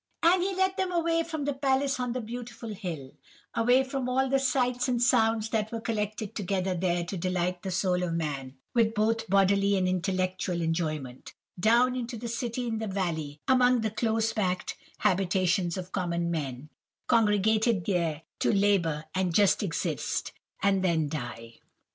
[0.23, 4.39] "And he led them away from the palace on the beautiful hill—away from all the
[4.39, 8.95] sights and sounds that were collected together there to delight the soul of man with
[8.95, 14.75] both bodily and intellectual enjoyment—down into the city in the valley, among the close packed
[14.97, 16.69] habitations of common men,
[17.05, 20.31] congregated there to labour, and just exist,
[20.63, 21.59] and then die.